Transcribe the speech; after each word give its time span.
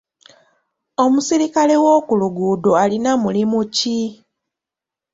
Omusirikale 1.03 1.75
w'okuluguudo 1.83 2.71
alina 2.83 3.11
mulimu 3.23 3.59
ki? 3.75 3.99